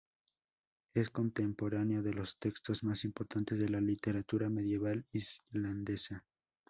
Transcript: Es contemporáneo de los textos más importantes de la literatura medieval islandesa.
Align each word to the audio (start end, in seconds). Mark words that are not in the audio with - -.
Es 0.95 1.11
contemporáneo 1.11 2.01
de 2.01 2.11
los 2.15 2.39
textos 2.39 2.83
más 2.83 3.03
importantes 3.05 3.59
de 3.59 3.69
la 3.69 3.81
literatura 3.81 4.49
medieval 4.49 5.05
islandesa. 5.11 6.25